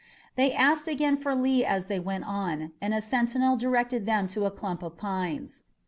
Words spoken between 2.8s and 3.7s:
and a sentinel